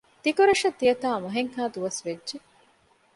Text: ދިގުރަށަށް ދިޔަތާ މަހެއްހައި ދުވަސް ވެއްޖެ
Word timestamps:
ދިގުރަށަށް 0.23 0.77
ދިޔަތާ 0.79 1.09
މަހެއްހައި 1.23 1.71
ދުވަސް 1.75 2.01
ވެއްޖެ 2.05 2.37